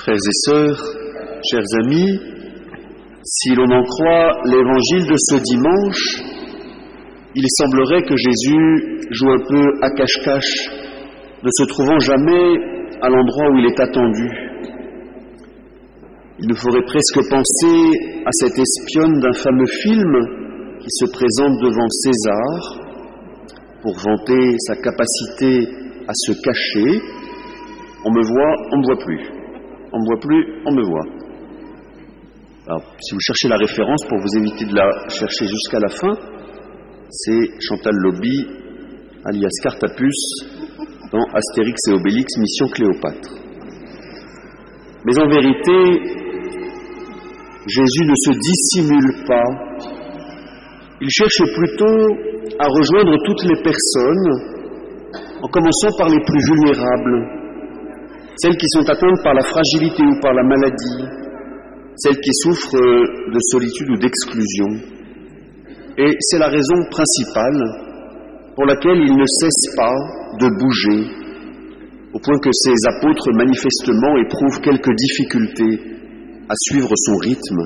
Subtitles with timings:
[0.00, 0.82] Frères et sœurs,
[1.50, 2.18] chers amis,
[3.22, 6.22] si l'on en croit l'évangile de ce dimanche,
[7.34, 10.70] il semblerait que Jésus joue un peu à cache-cache,
[11.42, 12.56] ne se trouvant jamais
[13.02, 14.26] à l'endroit où il est attendu.
[16.38, 21.88] Il nous faudrait presque penser à cette espionne d'un fameux film qui se présente devant
[21.90, 22.80] César
[23.82, 25.68] pour vanter sa capacité
[26.08, 27.02] à se cacher.
[28.06, 29.39] On me voit, on ne me voit plus.
[29.92, 31.20] On ne me voit plus, on me voit.
[32.68, 36.12] Alors, si vous cherchez la référence pour vous éviter de la chercher jusqu'à la fin,
[37.10, 38.46] c'est Chantal Lobby,
[39.24, 40.14] alias Cartapus,
[41.10, 43.34] dans Astérix et Obélix, Mission Cléopâtre.
[45.04, 46.20] Mais en vérité,
[47.66, 49.44] Jésus ne se dissimule pas.
[51.00, 54.60] Il cherche plutôt à rejoindre toutes les personnes,
[55.42, 57.39] en commençant par les plus vulnérables,
[58.40, 61.04] celles qui sont atteintes par la fragilité ou par la maladie,
[61.96, 64.68] celles qui souffrent de solitude ou d'exclusion.
[65.98, 67.60] Et c'est la raison principale
[68.54, 69.94] pour laquelle il ne cesse pas
[70.40, 71.10] de bouger,
[72.14, 75.90] au point que ses apôtres manifestement éprouvent quelques difficultés
[76.48, 77.62] à suivre son rythme.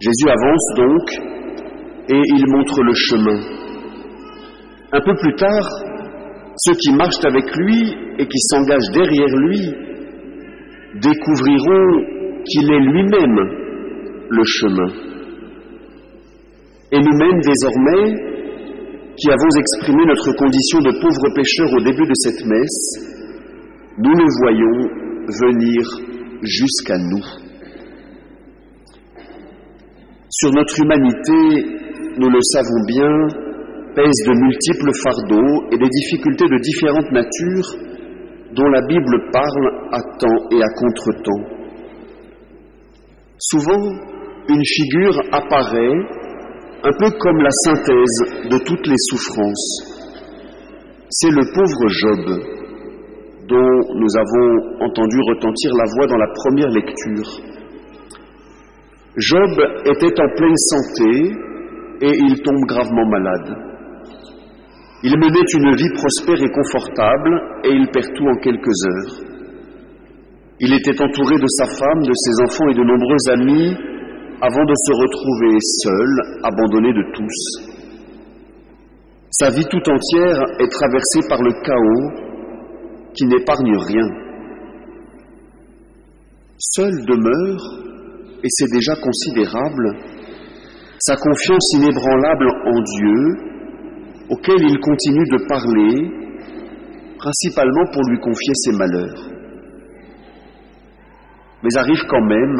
[0.00, 1.36] Jésus avance donc
[2.08, 3.40] et il montre le chemin.
[4.92, 5.68] Un peu plus tard,
[6.58, 9.60] ceux qui marchent avec lui et qui s'engagent derrière lui
[11.00, 13.38] découvriront qu'il est lui-même
[14.30, 14.88] le chemin.
[16.92, 18.36] Et nous-mêmes, désormais,
[19.16, 23.16] qui avons exprimé notre condition de pauvres pécheurs au début de cette messe,
[23.98, 24.78] nous le voyons
[25.26, 25.82] venir
[26.42, 27.24] jusqu'à nous.
[30.28, 31.66] Sur notre humanité,
[32.18, 33.45] nous le savons bien,
[33.96, 37.70] pèsent de multiples fardeaux et des difficultés de différentes natures
[38.52, 41.44] dont la Bible parle à temps et à contre-temps.
[43.38, 43.84] Souvent,
[44.48, 45.96] une figure apparaît
[46.84, 49.68] un peu comme la synthèse de toutes les souffrances.
[51.08, 52.22] C'est le pauvre Job,
[53.48, 57.30] dont nous avons entendu retentir la voix dans la première lecture.
[59.16, 59.50] Job
[59.86, 61.32] était en pleine santé
[62.02, 63.75] et il tombe gravement malade.
[65.02, 69.36] Il menait une vie prospère et confortable et il perd tout en quelques heures.
[70.58, 73.76] Il était entouré de sa femme, de ses enfants et de nombreux amis
[74.40, 76.10] avant de se retrouver seul,
[76.44, 77.38] abandonné de tous.
[79.30, 82.26] Sa vie tout entière est traversée par le chaos
[83.14, 84.08] qui n'épargne rien.
[86.58, 87.62] Seul demeure,
[88.42, 89.92] et c'est déjà considérable,
[91.00, 93.55] sa confiance inébranlable en Dieu,
[94.54, 96.10] il continue de parler,
[97.18, 99.30] principalement pour lui confier ses malheurs.
[101.62, 102.56] Mais arrive quand même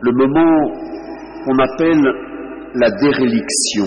[0.00, 0.70] le moment
[1.44, 2.02] qu'on appelle
[2.74, 3.86] la déréliction,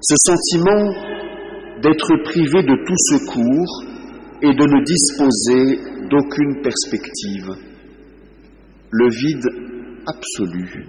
[0.00, 0.92] ce sentiment
[1.80, 3.84] d'être privé de tout secours
[4.42, 7.48] et de ne disposer d'aucune perspective.
[8.90, 9.48] Le vide
[10.06, 10.86] absolu.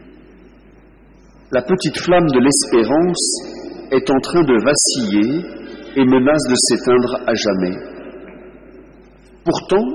[1.52, 3.53] La petite flamme de l'espérance
[3.94, 5.46] est en train de vaciller
[5.96, 7.78] et menace de s'éteindre à jamais.
[9.46, 9.86] Pourtant,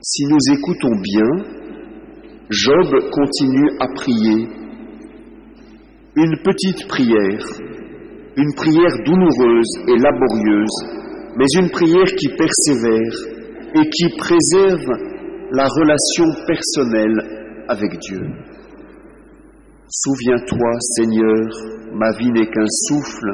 [0.00, 1.58] si nous écoutons bien,
[2.50, 4.48] Job continue à prier.
[6.16, 7.44] Une petite prière,
[8.36, 10.76] une prière douloureuse et laborieuse,
[11.36, 13.38] mais une prière qui persévère
[13.74, 14.88] et qui préserve
[15.52, 18.20] la relation personnelle avec Dieu.
[19.90, 21.48] Souviens-toi, Seigneur,
[21.94, 23.30] ma vie n'est qu'un souffle,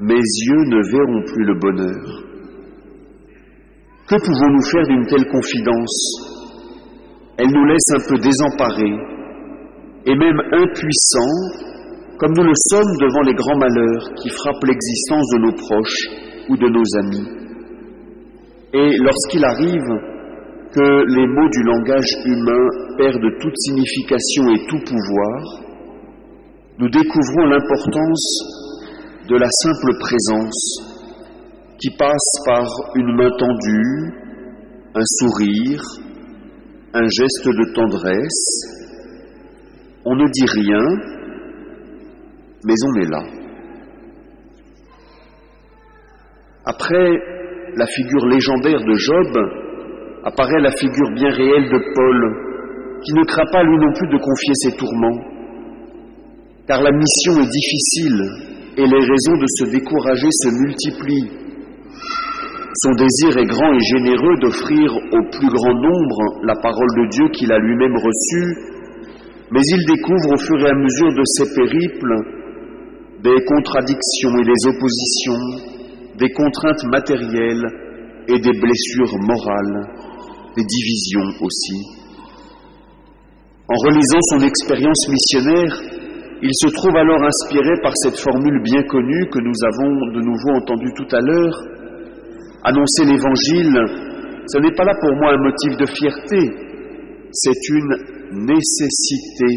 [0.00, 2.04] mes yeux ne verront plus le bonheur.
[4.08, 5.96] Que pouvons-nous faire d'une telle confidence?
[7.38, 8.98] Elle nous laisse un peu désemparés
[10.06, 11.62] et même impuissants,
[12.18, 16.08] comme nous le sommes devant les grands malheurs qui frappent l'existence de nos proches
[16.48, 17.28] ou de nos amis.
[18.74, 19.94] Et lorsqu'il arrive
[20.74, 22.66] que les mots du langage humain
[22.98, 25.63] perdent toute signification et tout pouvoir,
[26.78, 30.94] nous découvrons l'importance de la simple présence
[31.78, 32.66] qui passe par
[32.96, 34.12] une main tendue,
[34.96, 35.80] un sourire,
[36.94, 38.60] un geste de tendresse.
[40.04, 40.84] On ne dit rien,
[42.64, 43.22] mais on est là.
[46.66, 47.18] Après
[47.76, 49.38] la figure légendaire de Job,
[50.24, 54.18] apparaît la figure bien réelle de Paul, qui ne craint pas lui non plus de
[54.18, 55.33] confier ses tourments,
[56.66, 58.20] car la mission est difficile
[58.76, 61.30] et les raisons de se décourager se multiplient.
[62.82, 67.28] Son désir est grand et généreux d'offrir au plus grand nombre la parole de Dieu
[67.32, 68.50] qu'il a lui-même reçue,
[69.52, 72.16] mais il découvre au fur et à mesure de ses périples
[73.22, 75.44] des contradictions et des oppositions,
[76.18, 77.64] des contraintes matérielles
[78.28, 79.86] et des blessures morales,
[80.56, 81.78] des divisions aussi.
[83.68, 85.93] En relisant son expérience missionnaire,
[86.44, 90.50] il se trouve alors inspiré par cette formule bien connue que nous avons de nouveau
[90.60, 91.56] entendue tout à l'heure,
[92.66, 93.76] Annoncer l'Évangile,
[94.48, 96.40] ce n'est pas là pour moi un motif de fierté,
[97.30, 99.50] c'est une nécessité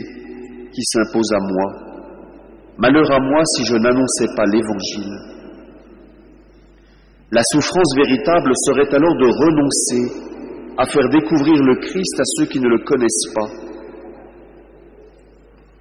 [0.73, 1.67] qui s'impose à moi.
[2.77, 5.15] Malheur à moi si je n'annonçais pas l'Évangile.
[7.31, 10.03] La souffrance véritable serait alors de renoncer
[10.77, 13.66] à faire découvrir le Christ à ceux qui ne le connaissent pas.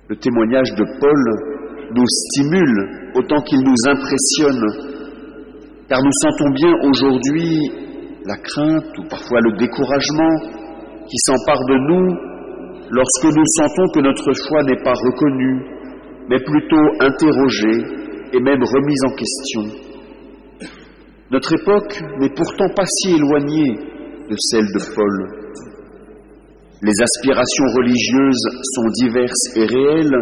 [0.09, 1.23] Le témoignage de Paul
[1.95, 4.97] nous stimule autant qu'il nous impressionne
[5.89, 7.59] car nous sentons bien aujourd'hui
[8.25, 10.35] la crainte ou parfois le découragement
[11.09, 12.07] qui s'empare de nous
[12.91, 15.63] lorsque nous sentons que notre foi n'est pas reconnue,
[16.29, 17.79] mais plutôt interrogée
[18.33, 19.63] et même remise en question.
[21.33, 23.75] Notre époque n'est pourtant pas si éloignée
[24.31, 25.46] de celle de Paul.
[26.83, 30.19] Les aspirations religieuses sont diverses et réelles.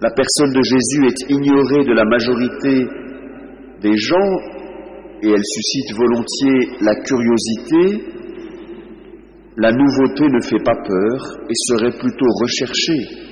[0.00, 2.86] La personne de Jésus est ignorée de la majorité
[3.82, 4.58] des gens
[5.22, 8.04] et elle suscite volontiers la curiosité,
[9.58, 13.28] la nouveauté ne fait pas peur et serait plutôt recherchée.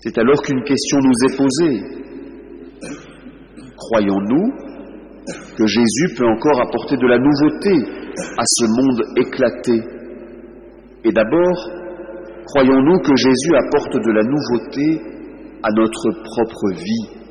[0.00, 1.80] C'est alors qu'une question nous est posée.
[3.76, 4.52] Croyons-nous
[5.56, 7.70] que Jésus peut encore apporter de la nouveauté
[8.36, 10.01] à ce monde éclaté?
[11.04, 11.70] Et d'abord,
[12.46, 15.00] croyons-nous que Jésus apporte de la nouveauté
[15.62, 17.22] à notre propre vie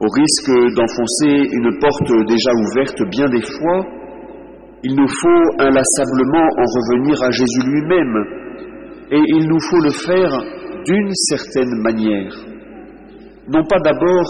[0.00, 3.84] au risque d'enfoncer une porte déjà ouverte bien des fois,
[4.84, 8.16] il nous faut inlassablement en revenir à Jésus lui-même,
[9.10, 10.30] et il nous faut le faire
[10.86, 12.32] d'une certaine manière.
[13.48, 14.28] Non pas d'abord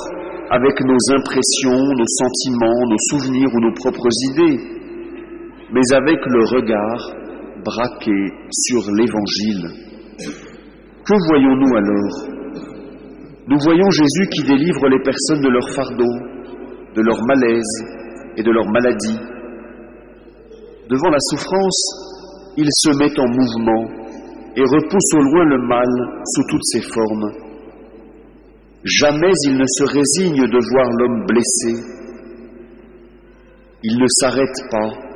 [0.51, 4.78] avec nos impressions, nos sentiments, nos souvenirs ou nos propres idées,
[5.73, 7.29] mais avec le regard
[7.65, 8.19] braqué
[8.51, 9.67] sur l'Évangile.
[11.05, 12.39] Que voyons-nous alors?
[13.49, 16.13] Nous voyons Jésus qui délivre les personnes de leur fardeau,
[16.95, 17.75] de leur malaise
[18.37, 19.19] et de leur maladie.
[20.89, 21.81] Devant la souffrance,
[22.57, 23.85] il se met en mouvement
[24.57, 25.89] et repousse au loin le mal
[26.25, 27.31] sous toutes ses formes.
[28.85, 31.73] Jamais il ne se résigne de voir l'homme blessé.
[33.83, 35.08] Il ne s'arrête pas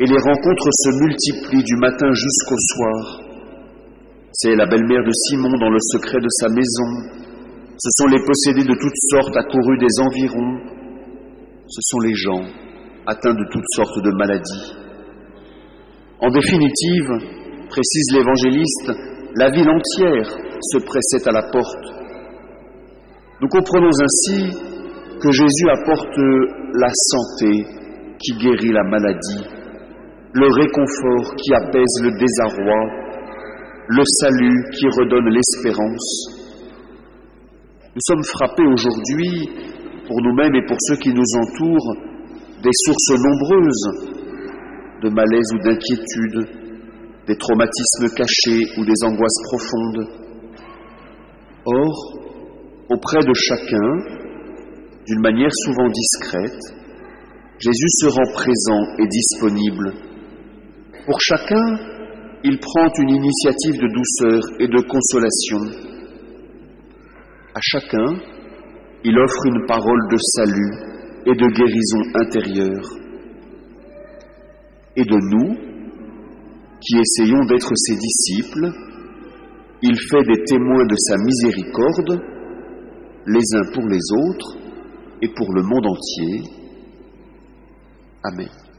[0.00, 3.20] et les rencontres se multiplient du matin jusqu'au soir.
[4.32, 7.20] C'est la belle-mère de Simon dans le secret de sa maison,
[7.82, 10.58] ce sont les possédés de toutes sortes accourus des environs.
[11.66, 12.44] Ce sont les gens
[13.06, 14.76] atteints de toutes sortes de maladies.
[16.20, 17.08] En définitive,
[17.70, 18.92] précise l'évangéliste,
[19.34, 20.28] la ville entière
[20.60, 21.86] se pressait à la porte.
[23.40, 24.52] Nous comprenons ainsi
[25.22, 26.18] que Jésus apporte
[26.74, 27.64] la santé
[28.18, 29.59] qui guérit la maladie,
[30.32, 32.80] le réconfort qui apaise le désarroi,
[33.88, 36.40] le salut qui redonne l'espérance.
[37.94, 39.48] Nous sommes frappés aujourd'hui,
[40.06, 41.96] pour nous-mêmes et pour ceux qui nous entourent,
[42.62, 44.10] des sources nombreuses
[45.02, 46.60] de malaise ou d'inquiétude,
[47.26, 50.06] des traumatismes cachés ou des angoisses profondes.
[51.66, 52.18] Or,
[52.90, 53.90] auprès de chacun,
[55.06, 56.60] d'une manière souvent discrète,
[57.58, 60.09] Jésus se rend présent et disponible.
[61.06, 61.78] Pour chacun,
[62.44, 65.90] il prend une initiative de douceur et de consolation
[67.54, 68.06] à chacun,
[69.04, 70.72] il offre une parole de salut
[71.26, 72.86] et de guérison intérieure.
[74.96, 75.56] Et de nous,
[76.80, 78.70] qui essayons d'être ses disciples,
[79.82, 82.22] il fait des témoins de sa miséricorde,
[83.26, 84.56] les uns pour les autres
[85.22, 86.42] et pour le monde entier.
[88.24, 88.69] Amen.